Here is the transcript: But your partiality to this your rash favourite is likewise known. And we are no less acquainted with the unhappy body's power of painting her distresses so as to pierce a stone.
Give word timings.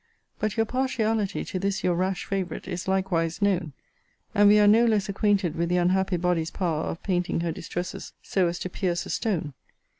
But 0.39 0.57
your 0.57 0.65
partiality 0.65 1.45
to 1.45 1.59
this 1.59 1.83
your 1.83 1.93
rash 1.93 2.25
favourite 2.25 2.67
is 2.67 2.87
likewise 2.87 3.39
known. 3.39 3.73
And 4.33 4.47
we 4.49 4.57
are 4.57 4.65
no 4.65 4.83
less 4.85 5.07
acquainted 5.09 5.55
with 5.55 5.69
the 5.69 5.77
unhappy 5.77 6.17
body's 6.17 6.49
power 6.49 6.85
of 6.85 7.03
painting 7.03 7.41
her 7.41 7.51
distresses 7.51 8.13
so 8.23 8.47
as 8.47 8.57
to 8.61 8.69
pierce 8.71 9.05
a 9.05 9.11
stone. 9.11 9.53